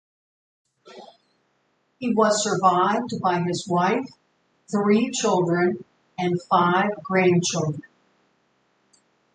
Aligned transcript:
He 1.99 2.11
was 2.15 2.43
survived 2.43 3.21
by 3.21 3.39
his 3.43 3.67
wife, 3.67 4.09
three 4.71 5.11
children 5.11 5.85
and 6.17 6.41
five 6.49 7.03
grandchildren. 7.03 7.83